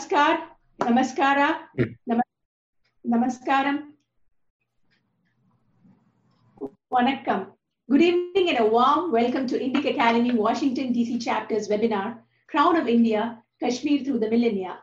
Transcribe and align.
Namaskar, 0.00 0.40
Namaskara, 0.80 1.58
Nam- 2.06 2.20
Namaskaram. 3.06 3.82
Vanakkam. 6.90 7.48
Good 7.90 8.00
evening 8.00 8.48
and 8.48 8.60
a 8.60 8.66
warm 8.66 9.12
welcome 9.12 9.46
to 9.46 9.58
Indic 9.58 9.90
Academy 9.90 10.32
Washington 10.32 10.94
DC 10.94 11.22
chapter's 11.22 11.68
webinar, 11.68 12.18
Crown 12.48 12.76
of 12.76 12.88
India, 12.88 13.42
Kashmir 13.60 14.02
through 14.02 14.20
the 14.20 14.30
Millennia. 14.30 14.78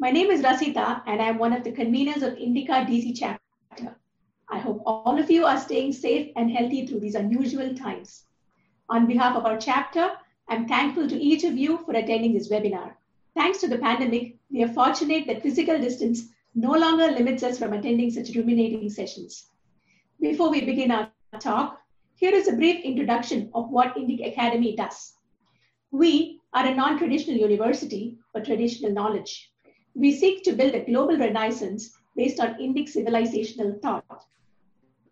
My 0.00 0.10
name 0.10 0.28
is 0.28 0.42
Rasita 0.42 1.02
and 1.06 1.22
I'm 1.22 1.38
one 1.38 1.52
of 1.52 1.62
the 1.62 1.70
conveners 1.70 2.22
of 2.22 2.36
Indica 2.36 2.84
DC 2.84 3.12
chapter. 3.14 3.96
I 4.50 4.58
hope 4.58 4.82
all 4.84 5.20
of 5.20 5.30
you 5.30 5.46
are 5.46 5.60
staying 5.60 5.92
safe 5.92 6.32
and 6.34 6.50
healthy 6.50 6.84
through 6.84 7.00
these 7.00 7.14
unusual 7.14 7.76
times. 7.76 8.24
On 8.88 9.06
behalf 9.06 9.36
of 9.36 9.46
our 9.46 9.56
chapter, 9.56 10.10
I'm 10.48 10.66
thankful 10.66 11.08
to 11.08 11.16
each 11.16 11.44
of 11.44 11.56
you 11.56 11.78
for 11.78 11.92
attending 11.92 12.34
this 12.34 12.50
webinar. 12.50 12.94
Thanks 13.38 13.60
to 13.60 13.68
the 13.68 13.78
pandemic, 13.78 14.34
we 14.50 14.64
are 14.64 14.72
fortunate 14.72 15.28
that 15.28 15.44
physical 15.44 15.78
distance 15.78 16.24
no 16.56 16.72
longer 16.72 17.06
limits 17.12 17.44
us 17.44 17.56
from 17.56 17.72
attending 17.72 18.10
such 18.10 18.34
ruminating 18.34 18.90
sessions. 18.90 19.50
Before 20.20 20.50
we 20.50 20.64
begin 20.64 20.90
our 20.90 21.08
talk, 21.38 21.80
here 22.16 22.34
is 22.34 22.48
a 22.48 22.56
brief 22.56 22.84
introduction 22.84 23.48
of 23.54 23.70
what 23.70 23.94
Indic 23.94 24.26
Academy 24.26 24.74
does. 24.74 25.14
We 25.92 26.40
are 26.52 26.66
a 26.66 26.74
non-traditional 26.74 27.36
university 27.36 28.18
for 28.32 28.40
traditional 28.40 28.90
knowledge. 28.90 29.52
We 29.94 30.16
seek 30.16 30.42
to 30.42 30.54
build 30.54 30.74
a 30.74 30.84
global 30.84 31.16
renaissance 31.16 31.92
based 32.16 32.40
on 32.40 32.54
Indic 32.54 32.92
civilizational 32.92 33.80
thought. 33.80 34.24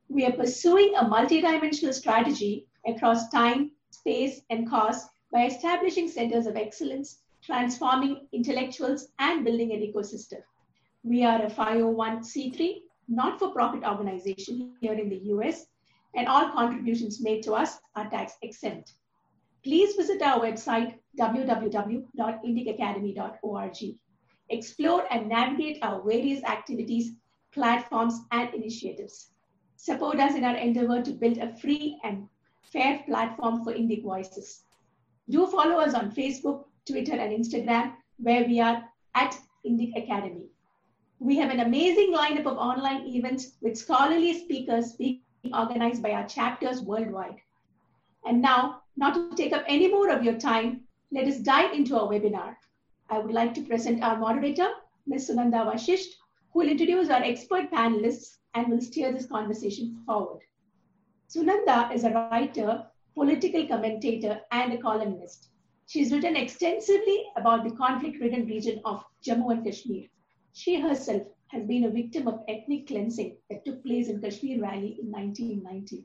We 0.09 0.27
are 0.27 0.33
pursuing 0.33 0.97
a 0.97 1.05
multidimensional 1.05 1.95
strategy 1.95 2.67
across 2.89 3.29
time, 3.29 3.71
space, 3.91 4.41
and 4.51 4.69
cost 4.69 5.11
by 5.33 5.47
establishing 5.47 6.09
centers 6.09 6.49
of 6.49 6.57
excellence, 6.57 7.21
transforming 7.47 8.27
intellectuals, 8.33 9.09
and 9.21 9.45
building 9.45 9.73
an 9.73 9.81
ecosystem. 9.81 10.41
We 11.05 11.25
are 11.25 11.43
a 11.43 11.51
501c3 11.51 12.81
not 13.09 13.39
for 13.39 13.51
profit 13.51 13.85
organization 13.85 14.75
here 14.81 14.95
in 14.95 15.09
the 15.09 15.21
US, 15.35 15.67
and 16.17 16.27
all 16.27 16.51
contributions 16.51 17.21
made 17.21 17.45
to 17.45 17.55
us 17.55 17.79
are 17.95 18.11
tax 18.11 18.33
exempt. 18.43 18.95
Please 19.63 19.95
visit 19.95 20.21
our 20.23 20.41
website 20.41 20.99
www.indicacademy.org. 21.19 23.77
Explore 24.49 25.13
and 25.13 25.29
navigate 25.29 25.79
our 25.83 26.01
various 26.03 26.43
activities, 26.45 27.13
platforms, 27.53 28.21
and 28.33 28.55
initiatives. 28.55 29.33
Support 29.77 30.21
us 30.21 30.35
in 30.35 30.45
our 30.45 30.57
endeavor 30.57 31.03
to 31.03 31.13
build 31.13 31.39
a 31.39 31.57
free 31.57 31.99
and 32.03 32.29
fair 32.63 33.03
platform 33.07 33.65
for 33.65 33.73
Indic 33.73 34.03
voices. 34.03 34.65
Do 35.29 35.47
follow 35.47 35.81
us 35.81 35.95
on 35.95 36.13
Facebook, 36.13 36.66
Twitter, 36.87 37.13
and 37.13 37.33
Instagram, 37.33 37.95
where 38.19 38.45
we 38.45 38.61
are 38.61 38.85
at 39.15 39.39
Indic 39.67 39.97
Academy. 39.97 40.47
We 41.19 41.37
have 41.37 41.51
an 41.51 41.61
amazing 41.61 42.13
lineup 42.15 42.47
of 42.47 42.59
online 42.59 43.07
events 43.07 43.53
with 43.61 43.77
scholarly 43.77 44.39
speakers 44.39 44.93
being 44.93 45.21
organized 45.53 46.03
by 46.03 46.13
our 46.13 46.27
chapters 46.27 46.83
worldwide. 46.83 47.37
And 48.25 48.43
now, 48.43 48.83
not 48.97 49.15
to 49.15 49.37
take 49.37 49.53
up 49.53 49.65
any 49.67 49.89
more 49.89 50.11
of 50.11 50.25
your 50.25 50.39
time, 50.39 50.83
let 51.13 51.27
us 51.27 51.39
dive 51.39 51.73
into 51.73 51.99
our 51.99 52.09
webinar. 52.09 52.57
I 53.09 53.19
would 53.19 53.33
like 53.33 53.55
to 53.55 53.63
present 53.63 54.03
our 54.03 54.19
moderator, 54.19 54.69
Ms. 55.07 55.31
Sunanda 55.31 55.65
Vashisht, 55.65 56.15
who 56.53 56.61
will 56.61 56.69
introduce 56.69 57.09
our 57.11 57.23
expert 57.23 57.71
panelists 57.71 58.39
and 58.55 58.69
will 58.69 58.81
steer 58.81 59.13
this 59.13 59.27
conversation 59.27 60.03
forward. 60.07 60.43
Sunanda 61.29 61.95
is 61.95 62.05
a 62.05 62.11
writer, 62.11 62.87
political 63.15 63.67
commentator, 63.67 64.41
and 64.51 64.73
a 64.73 64.79
columnist. 64.79 65.51
She's 65.89 66.13
written 66.13 66.35
extensively 66.35 67.27
about 67.37 67.63
the 67.63 67.71
conflict-ridden 67.77 68.47
region 68.47 68.81
of 68.85 69.05
Jammu 69.25 69.53
and 69.53 69.65
Kashmir. 69.65 70.09
She 70.53 70.81
herself 70.81 71.23
has 71.49 71.65
been 71.65 71.85
a 71.85 71.91
victim 71.91 72.27
of 72.27 72.43
ethnic 72.49 72.89
cleansing 72.89 73.37
that 73.49 73.65
took 73.65 73.85
place 73.85 74.09
in 74.09 74.21
Kashmir 74.21 74.61
Valley 74.61 74.99
in 75.01 75.13
1990. 75.13 76.05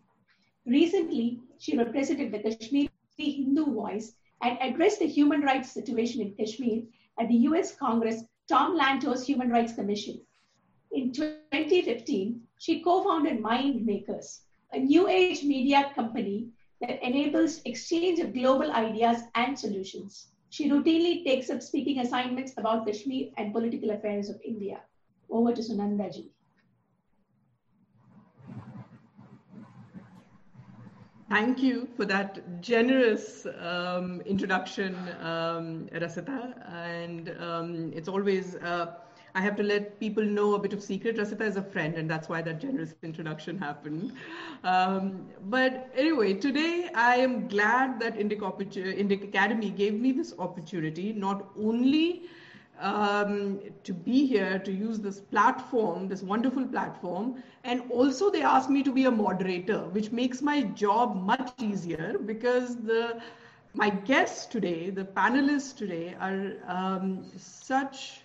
Recently, 0.68 1.40
she 1.58 1.76
represented 1.76 2.32
the 2.32 2.40
Kashmiri 2.40 2.90
Hindu 3.18 3.74
voice 3.74 4.14
and 4.44 4.58
addressed 4.62 5.00
the 5.00 5.08
human 5.08 5.42
rights 5.42 5.72
situation 5.72 6.22
in 6.22 6.36
Kashmir 6.36 6.84
at 7.20 7.28
the 7.28 7.42
US 7.50 7.76
Congress 7.76 8.24
Tom 8.48 8.78
Lantos 8.78 9.26
Human 9.26 9.50
Rights 9.50 9.74
Commission. 9.74 10.22
In 10.92 11.12
2015, 11.12 12.40
she 12.60 12.84
co-founded 12.84 13.40
Mind 13.40 13.84
Makers, 13.84 14.42
a 14.74 14.80
new 14.80 15.08
age 15.08 15.44
media 15.44 15.92
company 15.96 16.50
that 16.82 17.02
enables 17.04 17.62
exchange 17.66 18.20
of 18.20 18.34
global 18.34 18.72
ideas 18.72 19.22
and 19.36 19.58
solutions. 19.58 20.28
She 20.50 20.70
routinely 20.70 21.24
takes 21.24 21.50
up 21.50 21.62
speaking 21.62 22.00
assignments 22.00 22.54
about 22.58 22.86
Kashmir 22.86 23.30
and 23.38 23.54
political 23.54 23.92
affairs 23.92 24.30
of 24.30 24.42
India. 24.44 24.82
Over 25.30 25.54
to 25.54 25.62
Sunandaji. 25.62 26.30
Thank 31.30 31.64
you 31.64 31.88
for 31.96 32.04
that 32.04 32.62
generous 32.62 33.48
um, 33.58 34.20
introduction, 34.26 34.94
um, 35.22 35.88
Rasita. 35.94 36.54
And 36.70 37.34
um, 37.40 37.94
it's 37.96 38.10
always, 38.10 38.56
uh, 38.56 38.96
I 39.34 39.42
have 39.42 39.56
to 39.58 39.64
let 39.64 40.00
people 40.00 40.24
know 40.24 40.56
a 40.56 40.60
bit 40.60 40.74
of 40.74 40.84
secret. 40.84 41.18
Rasita 41.18 41.42
is 41.42 41.58
a 41.58 41.62
friend, 41.62 41.96
and 41.96 42.10
that's 42.10 42.28
why 42.28 42.42
that 42.42 42.60
generous 42.60 42.94
introduction 43.04 43.58
happened. 43.58 44.14
Um, 44.64 45.28
but 45.46 45.90
anyway, 45.96 46.34
today 46.34 46.90
I 46.94 47.16
am 47.16 47.48
glad 47.48 48.00
that 48.02 48.18
Indic, 48.18 48.40
Indic 48.40 49.24
Academy 49.24 49.70
gave 49.70 49.94
me 49.94 50.12
this 50.12 50.34
opportunity, 50.38 51.14
not 51.14 51.50
only 51.58 52.24
um, 52.80 53.60
to 53.84 53.94
be 53.94 54.26
here 54.26 54.60
to 54.60 54.72
use 54.72 55.00
this 55.00 55.20
platform, 55.20 56.08
this 56.08 56.24
wonderful 56.24 56.66
platform. 56.66 57.44
And 57.64 57.84
also, 57.92 58.30
they 58.30 58.42
asked 58.42 58.70
me 58.70 58.84
to 58.84 58.92
be 58.92 59.06
a 59.06 59.12
moderator, 59.12 59.80
which 59.90 60.12
makes 60.12 60.42
my 60.42 60.64
job 60.64 61.16
much 61.16 61.52
easier 61.60 62.18
because 62.26 62.76
the 62.78 63.22
my 63.74 63.90
guests 63.90 64.46
today, 64.48 64.90
the 64.90 65.06
panelists 65.06 65.74
today, 65.74 66.14
are 66.20 66.56
um, 66.68 67.24
such 67.38 68.22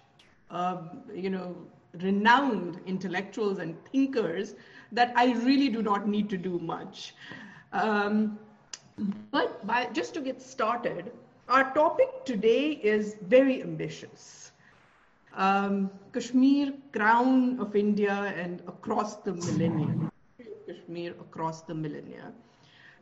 uh, 0.50 0.78
you 1.14 1.30
know 1.30 1.56
renowned 2.02 2.80
intellectuals 2.86 3.58
and 3.58 3.74
thinkers 3.86 4.54
that 4.92 5.12
I 5.16 5.32
really 5.32 5.68
do 5.68 5.82
not 5.82 6.08
need 6.08 6.28
to 6.30 6.36
do 6.36 6.58
much. 6.58 7.14
Um, 7.72 8.38
but 9.30 9.66
by, 9.66 9.86
just 9.92 10.14
to 10.14 10.20
get 10.20 10.40
started, 10.40 11.12
our 11.48 11.72
topic 11.74 12.24
today 12.24 12.80
is 12.82 13.16
very 13.22 13.62
ambitious. 13.62 14.52
Um, 15.34 15.90
Kashmir, 16.12 16.72
crown 16.92 17.60
of 17.60 17.76
India, 17.76 18.34
and 18.36 18.60
across 18.66 19.16
the 19.16 19.32
millennia. 19.34 20.10
Kashmir 20.66 21.12
across 21.20 21.62
the 21.62 21.74
millennia. 21.74 22.32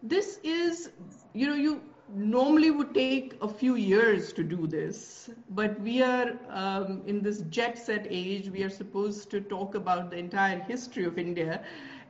This 0.03 0.41
is, 0.43 0.91
you 1.33 1.47
know, 1.47 1.55
you 1.55 1.81
normally 2.13 2.71
would 2.71 2.95
take 2.95 3.35
a 3.41 3.49
few 3.49 3.77
years 3.77 4.33
to 4.35 4.45
do 4.45 4.67
this, 4.67 5.31
but 5.51 5.81
we 5.81 6.03
are 6.03 6.37
um, 6.51 7.03
in 7.07 7.23
this 7.23 7.41
jet 7.51 7.79
set 7.79 8.07
age. 8.11 8.51
We 8.51 8.63
are 8.63 8.71
supposed 8.71 9.31
to 9.31 9.41
talk 9.41 9.75
about 9.75 10.11
the 10.11 10.17
entire 10.17 10.59
history 10.61 11.05
of 11.05 11.19
India, 11.19 11.63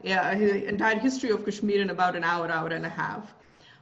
yeah, 0.02 0.34
the 0.34 0.66
entire 0.66 0.98
history 0.98 1.30
of 1.30 1.44
Kashmir 1.44 1.80
in 1.80 1.90
about 1.90 2.16
an 2.16 2.24
hour, 2.24 2.50
hour 2.50 2.68
and 2.68 2.84
a 2.84 2.88
half. 2.88 3.34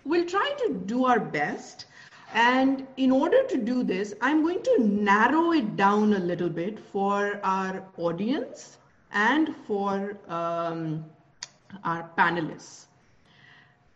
We'll 0.05 0.27
try 0.27 0.55
to 0.67 0.75
do 0.87 1.05
our 1.05 1.21
best. 1.21 1.87
And 2.35 2.87
in 2.97 3.11
order 3.11 3.43
to 3.47 3.59
do 3.59 3.83
this, 3.83 4.15
I'm 4.21 4.43
going 4.43 4.63
to 4.63 4.79
narrow 4.81 5.53
it 5.53 5.77
down 5.77 6.15
a 6.15 6.19
little 6.19 6.49
bit 6.49 6.79
for 6.79 7.41
our 7.45 7.85
audience 7.99 8.79
and 9.13 9.55
for 9.67 10.17
um, 10.29 11.05
our 11.85 12.11
panelists. 12.17 12.87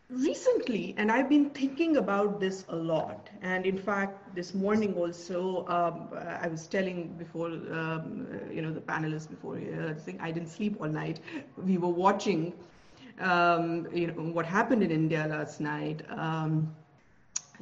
Recently, 0.08 0.94
and 0.96 1.10
I've 1.10 1.28
been 1.28 1.50
thinking 1.50 1.96
about 1.96 2.38
this 2.38 2.64
a 2.68 2.76
lot, 2.76 3.28
and 3.42 3.66
in 3.66 3.76
fact, 3.76 4.34
this 4.36 4.54
morning 4.54 4.94
also, 4.94 5.66
um, 5.66 6.08
I 6.14 6.46
was 6.46 6.68
telling 6.68 7.08
before, 7.18 7.48
um, 7.48 8.26
you 8.52 8.62
know, 8.62 8.72
the 8.72 8.80
panelists 8.80 9.28
before, 9.28 9.56
uh, 9.56 9.94
thing, 9.94 10.18
I 10.20 10.30
didn't 10.30 10.48
sleep 10.48 10.76
all 10.80 10.88
night. 10.88 11.18
We 11.56 11.76
were 11.78 11.88
watching, 11.88 12.52
um, 13.18 13.88
you 13.92 14.06
know, 14.06 14.14
what 14.32 14.46
happened 14.46 14.84
in 14.84 14.92
India 14.92 15.26
last 15.28 15.60
night 15.60 16.02
um, 16.10 16.72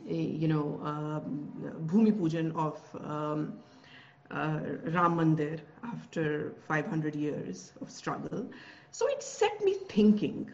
you 0.07 0.49
know, 0.49 0.81
um, 0.83 1.51
Bhumi 1.87 2.13
Pujan 2.13 2.55
of 2.57 2.81
um, 3.05 3.55
uh, 4.31 4.61
Ram 4.87 5.17
Mandir 5.17 5.61
after 5.85 6.55
500 6.69 7.15
years 7.15 7.73
of 7.81 7.91
struggle. 7.91 8.47
So 8.91 9.09
it 9.09 9.23
set 9.23 9.65
me 9.65 9.75
thinking. 9.89 10.51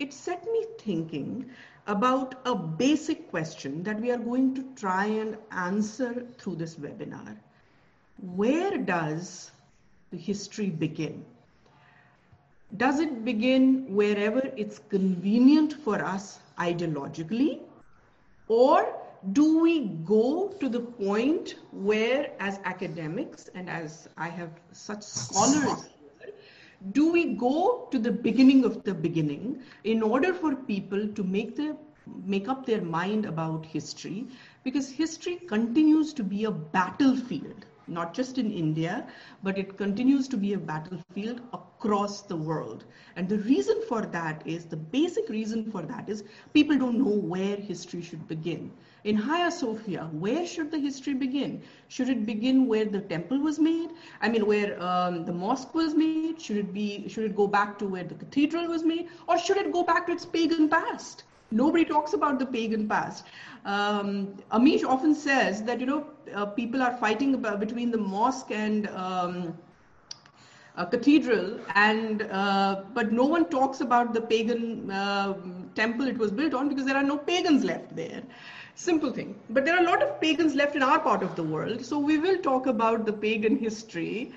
It 0.00 0.14
set 0.14 0.44
me 0.46 0.64
thinking 0.78 1.50
about 1.86 2.34
a 2.46 2.54
basic 2.54 3.30
question 3.30 3.82
that 3.82 4.00
we 4.00 4.10
are 4.10 4.18
going 4.18 4.54
to 4.54 4.64
try 4.74 5.04
and 5.04 5.36
answer 5.50 6.26
through 6.38 6.56
this 6.56 6.76
webinar. 6.76 7.36
Where 8.34 8.78
does 8.78 9.50
the 10.10 10.16
history 10.16 10.70
begin? 10.70 11.24
Does 12.78 12.98
it 12.98 13.26
begin 13.26 13.94
wherever 13.94 14.40
it's 14.56 14.78
convenient 14.88 15.74
for 15.74 16.02
us 16.02 16.38
ideologically? 16.58 17.60
Or 18.48 18.96
do 19.32 19.58
we 19.58 19.88
go 20.04 20.48
to 20.60 20.68
the 20.68 20.80
point 20.80 21.56
where, 21.72 22.32
as 22.40 22.58
academics 22.64 23.48
and 23.54 23.68
as 23.68 24.08
I 24.16 24.28
have 24.28 24.50
such 24.72 25.02
scholars, 25.02 25.90
do 26.92 27.12
we 27.12 27.34
go 27.34 27.88
to 27.90 27.98
the 27.98 28.10
beginning 28.10 28.64
of 28.64 28.82
the 28.84 28.94
beginning 28.94 29.62
in 29.84 30.02
order 30.02 30.32
for 30.32 30.54
people 30.54 31.08
to 31.08 31.22
make 31.22 31.56
the 31.56 31.76
make 32.24 32.48
up 32.48 32.66
their 32.66 32.80
mind 32.80 33.26
about 33.26 33.66
history? 33.66 34.26
Because 34.64 34.90
history 34.90 35.36
continues 35.36 36.12
to 36.14 36.24
be 36.24 36.44
a 36.44 36.50
battlefield 36.50 37.66
not 37.90 38.14
just 38.14 38.38
in 38.38 38.50
India, 38.52 39.06
but 39.42 39.58
it 39.58 39.76
continues 39.76 40.28
to 40.28 40.36
be 40.36 40.52
a 40.54 40.58
battlefield 40.58 41.40
across 41.52 42.22
the 42.22 42.36
world. 42.36 42.84
And 43.16 43.28
the 43.28 43.38
reason 43.38 43.82
for 43.88 44.02
that 44.02 44.42
is 44.46 44.64
the 44.66 44.76
basic 44.76 45.28
reason 45.28 45.70
for 45.70 45.82
that 45.82 46.08
is 46.08 46.24
people 46.52 46.78
don't 46.78 46.98
know 46.98 47.16
where 47.16 47.56
history 47.56 48.02
should 48.02 48.26
begin. 48.28 48.70
In 49.04 49.16
Hagia 49.16 49.50
Sophia, 49.50 50.08
where 50.12 50.46
should 50.46 50.70
the 50.70 50.78
history 50.78 51.14
begin? 51.14 51.62
Should 51.88 52.08
it 52.08 52.26
begin 52.26 52.66
where 52.66 52.84
the 52.84 53.00
temple 53.00 53.38
was 53.40 53.58
made? 53.58 53.90
I 54.20 54.28
mean, 54.28 54.46
where 54.46 54.80
um, 54.82 55.24
the 55.24 55.32
mosque 55.32 55.74
was 55.74 55.94
made? 55.94 56.40
Should 56.40 56.48
it 56.58 56.72
be? 56.72 57.08
Should 57.08 57.24
it 57.24 57.36
go 57.36 57.46
back 57.46 57.78
to 57.78 57.86
where 57.86 58.04
the 58.04 58.14
cathedral 58.14 58.66
was 58.68 58.82
made, 58.84 59.08
or 59.26 59.38
should 59.38 59.56
it 59.56 59.72
go 59.72 59.82
back 59.82 60.06
to 60.06 60.12
its 60.12 60.24
pagan 60.26 60.68
past? 60.68 61.24
Nobody 61.50 61.84
talks 61.84 62.12
about 62.12 62.38
the 62.38 62.46
pagan 62.46 62.88
past. 62.88 63.24
Um, 63.64 64.34
Amish 64.52 64.84
often 64.84 65.14
says 65.14 65.62
that 65.64 65.80
you 65.80 65.86
know 65.86 66.06
uh, 66.34 66.46
people 66.46 66.82
are 66.82 66.96
fighting 66.96 67.34
about, 67.34 67.60
between 67.60 67.90
the 67.90 67.98
mosque 67.98 68.50
and 68.50 68.88
um, 68.88 69.58
a 70.76 70.86
cathedral, 70.86 71.58
and 71.74 72.22
uh, 72.22 72.82
but 72.94 73.12
no 73.12 73.24
one 73.24 73.48
talks 73.50 73.80
about 73.80 74.14
the 74.14 74.20
pagan 74.20 74.90
uh, 74.90 75.34
temple 75.74 76.06
it 76.06 76.16
was 76.16 76.30
built 76.30 76.54
on 76.54 76.68
because 76.68 76.86
there 76.86 76.96
are 76.96 77.02
no 77.02 77.18
pagans 77.18 77.64
left 77.64 77.94
there. 77.96 78.22
Simple 78.76 79.12
thing. 79.12 79.38
But 79.50 79.64
there 79.64 79.76
are 79.76 79.80
a 79.80 79.86
lot 79.86 80.02
of 80.02 80.20
pagans 80.20 80.54
left 80.54 80.76
in 80.76 80.82
our 80.82 81.00
part 81.00 81.22
of 81.22 81.34
the 81.36 81.42
world, 81.42 81.84
so 81.84 81.98
we 81.98 82.16
will 82.16 82.38
talk 82.38 82.66
about 82.66 83.04
the 83.04 83.12
pagan 83.12 83.58
history. 83.58 84.32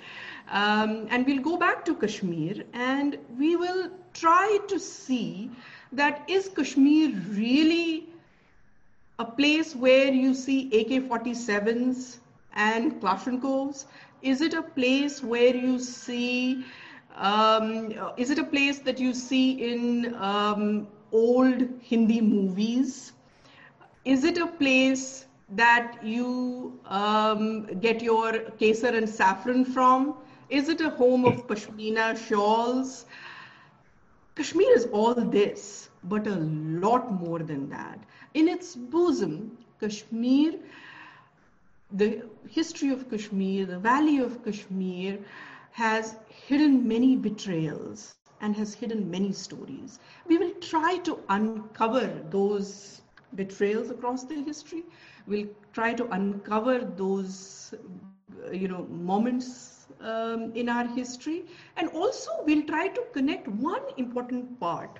Um, 0.49 1.07
and 1.09 1.25
we'll 1.25 1.41
go 1.41 1.57
back 1.57 1.85
to 1.85 1.95
Kashmir 1.95 2.65
and 2.73 3.17
we 3.37 3.55
will 3.55 3.89
try 4.13 4.59
to 4.67 4.77
see 4.77 5.49
that 5.93 6.23
is 6.29 6.49
Kashmir 6.49 7.09
really 7.31 8.09
a 9.19 9.25
place 9.25 9.75
where 9.75 10.11
you 10.13 10.33
see 10.33 10.69
AK-47s 10.79 12.19
and 12.53 12.99
Kalashnikovs? 13.01 13.85
Is 14.21 14.41
it 14.41 14.53
a 14.53 14.61
place 14.61 15.21
where 15.23 15.55
you 15.55 15.79
see, 15.79 16.63
um, 17.15 17.91
is 18.17 18.29
it 18.31 18.39
a 18.39 18.43
place 18.43 18.79
that 18.79 18.99
you 18.99 19.13
see 19.13 19.51
in 19.51 20.13
um, 20.15 20.87
old 21.11 21.67
Hindi 21.81 22.21
movies? 22.21 23.13
Is 24.05 24.23
it 24.23 24.37
a 24.37 24.47
place 24.47 25.25
that 25.49 26.03
you 26.03 26.79
um, 26.85 27.65
get 27.79 28.01
your 28.01 28.31
kesar 28.61 28.95
and 28.95 29.09
saffron 29.09 29.65
from? 29.65 30.15
Is 30.49 30.69
it 30.69 30.81
a 30.81 30.89
home 30.89 31.25
of 31.25 31.47
pashmina 31.47 32.17
shawls? 32.27 33.05
Kashmir 34.35 34.71
is 34.75 34.85
all 34.91 35.13
this, 35.15 35.89
but 36.03 36.27
a 36.27 36.35
lot 36.35 37.11
more 37.11 37.39
than 37.39 37.69
that. 37.69 37.99
In 38.33 38.47
its 38.47 38.75
bosom, 38.75 39.57
Kashmir, 39.79 40.53
the 41.91 42.23
history 42.49 42.89
of 42.89 43.09
Kashmir, 43.09 43.65
the 43.65 43.79
valley 43.79 44.17
of 44.19 44.43
Kashmir 44.43 45.19
has 45.71 46.15
hidden 46.29 46.87
many 46.87 47.15
betrayals 47.15 48.15
and 48.41 48.55
has 48.55 48.73
hidden 48.75 49.09
many 49.09 49.31
stories. 49.31 49.99
We 50.27 50.37
will 50.37 50.53
try 50.61 50.97
to 50.99 51.19
uncover 51.29 52.07
those 52.29 53.01
betrayals 53.35 53.89
across 53.89 54.23
the 54.23 54.35
history. 54.41 54.83
We'll 55.25 55.47
try 55.73 55.93
to 55.93 56.05
uncover 56.09 56.79
those, 56.79 57.73
you 58.51 58.67
know, 58.67 58.85
moments 58.85 59.72
um, 60.03 60.51
in 60.55 60.69
our 60.69 60.85
history. 60.87 61.45
And 61.77 61.89
also, 61.89 62.31
we'll 62.45 62.63
try 62.63 62.87
to 62.89 63.03
connect 63.13 63.47
one 63.47 63.81
important 63.97 64.59
part. 64.59 64.99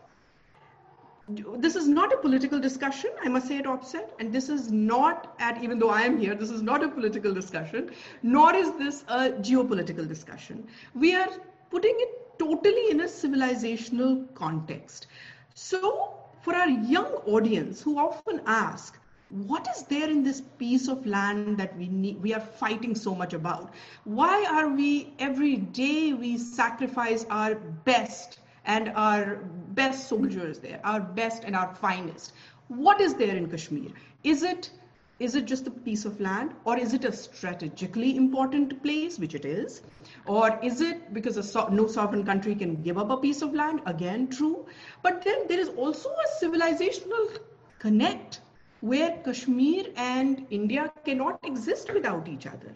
This 1.58 1.78
is 1.78 1.88
not 1.88 2.12
a 2.12 2.18
political 2.18 2.60
discussion, 2.60 3.12
I 3.24 3.30
must 3.30 3.48
say 3.48 3.58
at 3.58 3.66
offset, 3.66 4.14
and 4.20 4.34
this 4.34 4.50
is 4.50 4.72
not 4.72 5.36
at, 5.40 5.64
even 5.64 5.80
though 5.80 5.90
I 5.90 6.02
am 6.02 6.20
here, 6.20 6.36
this 6.36 6.50
is 6.50 6.62
not 6.62 6.84
a 6.84 6.90
political 6.90 7.34
discussion, 7.34 7.92
nor 8.24 8.54
is 8.54 8.74
this 8.74 9.04
a 9.08 9.30
geopolitical 9.30 10.06
discussion. 10.06 10.68
We 10.94 11.16
are 11.16 11.30
putting 11.70 11.96
it 11.98 12.38
totally 12.38 12.92
in 12.92 13.00
a 13.02 13.06
civilizational 13.06 14.34
context. 14.36 15.08
So, 15.54 16.14
for 16.42 16.54
our 16.56 16.70
young 16.70 17.14
audience 17.26 17.82
who 17.82 17.98
often 17.98 18.42
ask, 18.46 19.00
what 19.34 19.68
is 19.76 19.84
there 19.84 20.10
in 20.10 20.24
this 20.24 20.42
piece 20.42 20.88
of 20.88 21.06
land 21.06 21.58
that 21.58 21.76
we 21.78 21.88
need 21.88 22.22
we 22.22 22.34
are 22.34 22.40
fighting 22.40 22.96
so 22.96 23.16
much 23.16 23.34
about? 23.34 23.74
Why 24.04 24.46
are 24.50 24.70
we 24.70 25.14
every 25.20 25.58
day 25.58 26.14
we 26.14 26.38
sacrifice 26.38 27.26
our 27.30 27.56
best 27.56 28.40
and 28.66 28.90
our 28.96 29.38
best 29.80 30.08
soldiers 30.08 30.60
there 30.60 30.80
our 30.84 31.02
best 31.02 31.44
and 31.44 31.56
our 31.56 31.74
finest? 31.76 32.34
What 32.68 33.02
is 33.02 33.16
there 33.16 33.36
in 33.36 33.50
kashmir? 33.50 33.92
Is 34.24 34.44
it 34.44 34.72
is 35.20 35.36
it 35.36 35.46
just 35.46 35.68
a 35.68 35.72
piece 35.72 36.06
of 36.06 36.20
land 36.20 36.54
or 36.66 36.78
is 36.78 36.94
it 36.94 37.04
a 37.06 37.12
strategically 37.12 38.16
important 38.16 38.82
place 38.84 39.20
which 39.20 39.36
it 39.36 39.46
is? 39.46 39.82
Or 40.26 40.60
is 40.62 40.82
it 40.82 41.14
because 41.14 41.38
so- 41.52 41.68
no 41.70 41.88
sovereign 41.88 42.26
country 42.26 42.56
can 42.56 42.82
give 42.84 42.98
up 42.98 43.10
a 43.10 43.18
piece 43.18 43.42
of 43.42 43.54
land? 43.54 43.82
Again 43.86 44.28
true. 44.28 44.66
But 45.02 45.24
then 45.24 45.48
there 45.48 45.60
is 45.60 45.70
also 45.70 46.10
a 46.10 46.46
civilizational 46.46 47.40
connect 47.80 48.42
where 48.84 49.12
Kashmir 49.26 49.86
and 49.96 50.46
India 50.50 50.92
cannot 51.06 51.40
exist 51.44 51.94
without 51.94 52.28
each 52.28 52.46
other. 52.46 52.74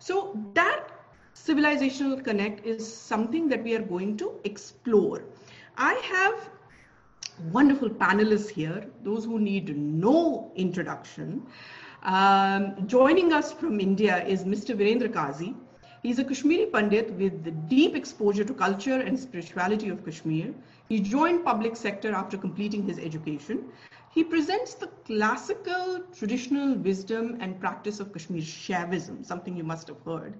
So 0.00 0.36
that 0.54 0.88
civilizational 1.32 2.24
connect 2.24 2.66
is 2.66 2.84
something 2.84 3.48
that 3.50 3.62
we 3.62 3.76
are 3.76 3.82
going 3.82 4.16
to 4.16 4.32
explore. 4.42 5.22
I 5.76 5.94
have 6.12 6.50
wonderful 7.52 7.88
panelists 7.88 8.48
here, 8.48 8.84
those 9.04 9.24
who 9.24 9.38
need 9.38 9.76
no 9.76 10.50
introduction. 10.56 11.46
Um, 12.02 12.74
joining 12.88 13.32
us 13.32 13.52
from 13.52 13.78
India 13.78 14.26
is 14.26 14.42
Mr. 14.42 14.76
Virendra 14.76 15.12
Kazi. 15.12 15.54
He's 16.02 16.18
a 16.18 16.24
Kashmiri 16.24 16.66
Pandit 16.66 17.12
with 17.12 17.68
deep 17.68 17.94
exposure 17.94 18.44
to 18.44 18.52
culture 18.52 19.00
and 19.00 19.18
spirituality 19.18 19.88
of 19.88 20.04
Kashmir. 20.04 20.52
He 20.88 20.98
joined 20.98 21.44
public 21.44 21.76
sector 21.76 22.12
after 22.12 22.36
completing 22.36 22.82
his 22.82 22.98
education. 22.98 23.70
He 24.14 24.22
presents 24.22 24.74
the 24.74 24.86
classical 25.04 26.04
traditional 26.16 26.76
wisdom 26.76 27.36
and 27.40 27.58
practice 27.58 27.98
of 27.98 28.12
Kashmir 28.12 28.42
Shaivism, 28.42 29.24
something 29.24 29.56
you 29.56 29.64
must 29.64 29.88
have 29.88 30.00
heard. 30.04 30.34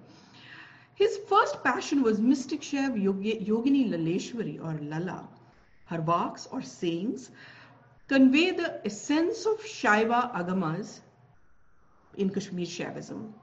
His 0.93 1.17
first 1.27 1.61
passion 1.61 2.01
was 2.01 2.21
mystic 2.21 2.61
Shaiv 2.61 2.95
Yogini 2.95 3.89
Laleshwari 3.89 4.63
or 4.63 4.79
Lala. 4.81 5.27
Her 5.87 5.97
vakhs 5.97 6.47
or 6.51 6.61
sayings 6.61 7.31
convey 8.07 8.51
the 8.51 8.79
essence 8.85 9.45
of 9.45 9.59
Shaiva 9.59 10.33
Agamas 10.33 11.01
in 12.15 12.29
Kashmir 12.29 12.65
Shaivism. 12.65 13.33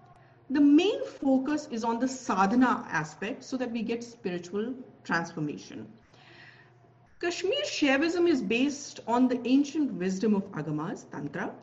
The 0.48 0.60
main 0.60 1.04
focus 1.04 1.68
is 1.70 1.84
on 1.84 1.98
the 1.98 2.08
sadhana 2.08 2.86
aspect 2.88 3.44
so 3.44 3.58
that 3.58 3.70
we 3.70 3.82
get 3.82 4.02
spiritual 4.02 4.74
transformation. 5.04 5.86
Kashmir 7.22 7.62
Shaivism 7.62 8.28
is 8.28 8.42
based 8.42 8.98
on 9.06 9.28
the 9.28 9.40
ancient 9.46 9.92
wisdom 9.92 10.34
of 10.34 10.42
Agamas, 10.54 11.08
Tantra. 11.12 11.54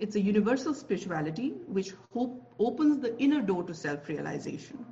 It's 0.00 0.16
a 0.16 0.20
universal 0.20 0.74
spirituality 0.74 1.50
which 1.68 1.92
opens 2.58 2.98
the 2.98 3.16
inner 3.20 3.40
door 3.40 3.62
to 3.62 3.72
self 3.72 4.08
realization. 4.08 4.84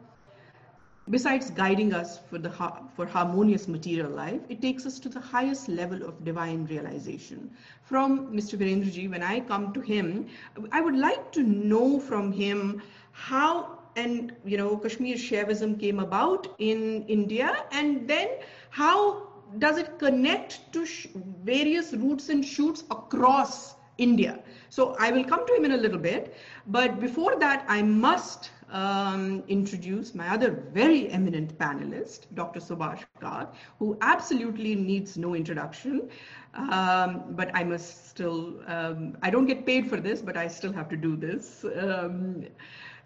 Besides 1.10 1.50
guiding 1.50 1.92
us 1.92 2.20
for, 2.30 2.38
the, 2.38 2.50
for 2.94 3.04
harmonious 3.04 3.66
material 3.66 4.12
life, 4.12 4.40
it 4.48 4.62
takes 4.62 4.86
us 4.86 5.00
to 5.00 5.08
the 5.08 5.18
highest 5.18 5.68
level 5.68 6.04
of 6.04 6.24
divine 6.24 6.66
realization. 6.66 7.50
From 7.82 8.32
Mr. 8.32 8.56
Virendraji, 8.56 9.10
when 9.10 9.24
I 9.24 9.40
come 9.40 9.72
to 9.72 9.80
him, 9.80 10.28
I 10.70 10.82
would 10.82 10.96
like 10.96 11.32
to 11.32 11.42
know 11.42 11.98
from 11.98 12.30
him 12.30 12.80
how 13.10 13.80
and 13.96 14.32
you 14.44 14.56
know 14.56 14.76
Kashmir 14.76 15.16
Shaivism 15.16 15.78
came 15.78 15.98
about 15.98 16.54
in 16.58 17.04
India, 17.08 17.64
and 17.72 18.08
then 18.08 18.28
how 18.70 19.21
does 19.58 19.78
it 19.78 19.98
connect 19.98 20.72
to 20.72 20.86
various 21.44 21.92
roots 21.92 22.28
and 22.28 22.44
shoots 22.44 22.84
across 22.90 23.76
India? 23.98 24.40
So 24.70 24.96
I 24.98 25.10
will 25.10 25.24
come 25.24 25.46
to 25.46 25.54
him 25.54 25.64
in 25.64 25.72
a 25.72 25.76
little 25.76 25.98
bit. 25.98 26.34
But 26.66 27.00
before 27.00 27.38
that, 27.38 27.64
I 27.68 27.82
must 27.82 28.50
um, 28.72 29.44
introduce 29.48 30.14
my 30.14 30.28
other 30.28 30.50
very 30.72 31.08
eminent 31.10 31.56
panelist, 31.58 32.26
Dr. 32.34 32.58
Subhash 32.58 33.04
Kak, 33.20 33.54
who 33.78 33.96
absolutely 34.00 34.74
needs 34.74 35.16
no 35.16 35.34
introduction. 35.34 36.08
Um, 36.54 37.24
but 37.30 37.50
I 37.54 37.64
must 37.64 38.08
still, 38.08 38.60
um, 38.66 39.16
I 39.22 39.30
don't 39.30 39.46
get 39.46 39.64
paid 39.64 39.88
for 39.88 39.98
this, 40.00 40.20
but 40.20 40.36
I 40.36 40.48
still 40.48 40.72
have 40.72 40.88
to 40.88 40.96
do 40.96 41.16
this. 41.16 41.64
Um, 41.76 42.44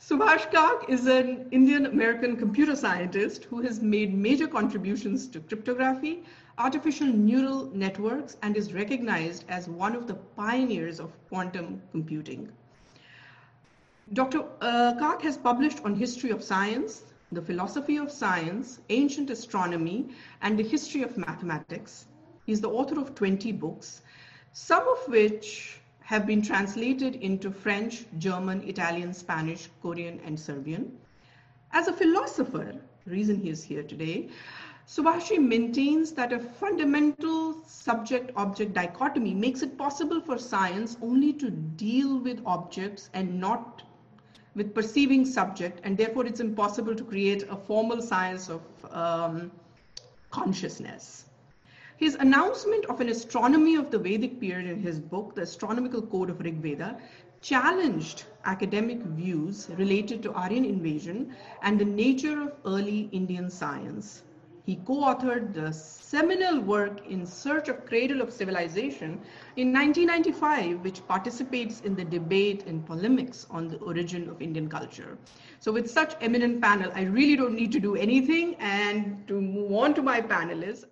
Subhash 0.00 0.50
Kak 0.50 0.88
is 0.88 1.06
an 1.06 1.48
Indian 1.50 1.86
American 1.86 2.36
computer 2.36 2.76
scientist 2.76 3.44
who 3.44 3.62
has 3.62 3.80
made 3.80 4.12
major 4.14 4.46
contributions 4.46 5.26
to 5.28 5.40
cryptography, 5.40 6.22
artificial 6.58 7.06
neural 7.06 7.70
networks, 7.74 8.36
and 8.42 8.56
is 8.56 8.72
recognized 8.72 9.44
as 9.48 9.68
one 9.68 9.96
of 9.96 10.06
the 10.06 10.14
pioneers 10.14 11.00
of 11.00 11.12
quantum 11.28 11.82
computing. 11.92 12.52
Dr. 14.12 14.44
Uh, 14.60 15.18
has 15.20 15.36
published 15.36 15.84
on 15.84 15.96
history 15.96 16.30
of 16.30 16.40
science, 16.40 17.02
the 17.32 17.42
philosophy 17.42 17.96
of 17.96 18.08
science, 18.08 18.78
ancient 18.88 19.30
astronomy, 19.30 20.10
and 20.42 20.56
the 20.56 20.62
history 20.62 21.02
of 21.02 21.18
mathematics. 21.18 22.06
He's 22.44 22.60
the 22.60 22.68
author 22.68 23.00
of 23.00 23.16
20 23.16 23.50
books, 23.50 24.02
some 24.52 24.86
of 24.86 25.08
which 25.08 25.80
have 25.98 26.24
been 26.24 26.40
translated 26.40 27.16
into 27.16 27.50
French, 27.50 28.04
German, 28.18 28.62
Italian, 28.62 29.12
Spanish, 29.12 29.68
Korean, 29.82 30.20
and 30.24 30.38
Serbian. 30.38 30.96
As 31.72 31.88
a 31.88 31.92
philosopher, 31.92 32.80
the 33.04 33.10
reason 33.10 33.40
he 33.40 33.50
is 33.50 33.64
here 33.64 33.82
today, 33.82 34.28
Subhashji 34.86 35.38
maintains 35.38 36.12
that 36.12 36.32
a 36.32 36.38
fundamental 36.38 37.60
subject-object 37.66 38.72
dichotomy 38.72 39.34
makes 39.34 39.62
it 39.62 39.76
possible 39.76 40.20
for 40.20 40.38
science 40.38 40.96
only 41.02 41.32
to 41.32 41.50
deal 41.50 42.18
with 42.18 42.40
objects 42.46 43.10
and 43.12 43.40
not 43.40 43.82
with 44.56 44.74
perceiving 44.74 45.24
subject, 45.24 45.80
and 45.84 45.96
therefore 45.96 46.26
it's 46.26 46.40
impossible 46.40 46.94
to 46.94 47.04
create 47.04 47.44
a 47.48 47.56
formal 47.56 48.00
science 48.02 48.48
of 48.48 48.62
um, 48.90 49.52
consciousness. 50.30 51.26
His 51.98 52.14
announcement 52.16 52.86
of 52.86 53.00
an 53.00 53.08
astronomy 53.08 53.76
of 53.76 53.90
the 53.90 53.98
Vedic 53.98 54.40
period 54.40 54.68
in 54.68 54.80
his 54.80 54.98
book, 54.98 55.34
The 55.34 55.42
Astronomical 55.42 56.02
Code 56.02 56.30
of 56.30 56.40
Rig 56.40 56.56
Veda, 56.56 56.98
challenged 57.42 58.24
academic 58.44 58.98
views 58.98 59.68
related 59.76 60.22
to 60.22 60.32
Aryan 60.32 60.64
invasion 60.64 61.34
and 61.62 61.78
the 61.78 61.84
nature 61.84 62.42
of 62.42 62.52
early 62.64 63.08
Indian 63.12 63.50
science. 63.50 64.22
He 64.66 64.74
co-authored 64.84 65.54
the 65.54 65.72
seminal 65.72 66.60
work 66.60 67.06
In 67.06 67.24
Search 67.24 67.68
of 67.68 67.86
Cradle 67.86 68.20
of 68.20 68.32
Civilization 68.32 69.20
in 69.54 69.72
1995, 69.72 70.80
which 70.80 71.06
participates 71.06 71.82
in 71.82 71.94
the 71.94 72.04
debate 72.04 72.64
and 72.66 72.84
polemics 72.84 73.46
on 73.48 73.68
the 73.68 73.76
origin 73.76 74.28
of 74.28 74.42
Indian 74.42 74.68
culture. 74.68 75.18
So 75.60 75.70
with 75.70 75.88
such 75.88 76.16
eminent 76.20 76.60
panel, 76.60 76.90
I 76.96 77.02
really 77.02 77.36
don't 77.36 77.54
need 77.54 77.70
to 77.72 77.78
do 77.78 77.94
anything 77.94 78.56
and 78.56 79.24
to 79.28 79.40
move 79.40 79.70
on 79.70 79.94
to 79.94 80.02
my 80.02 80.20
panelists. 80.20 80.84